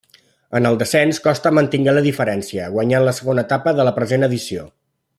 [0.59, 4.69] En el descens Costa mantingué la diferència, guanyant la segona etapa de la present edició.